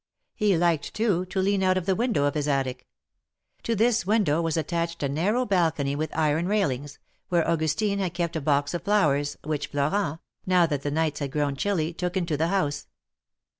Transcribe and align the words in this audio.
He 0.33 0.57
liked, 0.57 0.95
too, 0.95 1.25
to 1.27 1.43
Jean 1.43 1.61
out 1.61 1.77
of 1.77 1.85
the 1.85 1.93
window 1.93 2.25
of 2.25 2.33
his 2.33 2.47
attic. 2.47 2.87
To 3.61 3.75
this 3.75 4.03
window 4.03 4.41
was 4.41 4.57
attached 4.57 5.03
a 5.03 5.07
narrow 5.07 5.45
balcony 5.45 5.95
with 5.95 6.09
iron 6.17 6.47
rail 6.47 6.71
ings, 6.71 6.97
where 7.29 7.47
Augustine 7.47 7.99
had 7.99 8.15
kept 8.15 8.35
a 8.35 8.41
box 8.41 8.73
of 8.73 8.81
flowers, 8.81 9.37
which 9.43 9.67
Florent, 9.67 10.19
now 10.47 10.65
that 10.65 10.81
the 10.81 10.89
nights 10.89 11.19
had 11.19 11.29
grown 11.29 11.55
chilly, 11.55 11.93
took 11.93 12.17
into 12.17 12.35
the 12.35 12.47
house. 12.47 12.87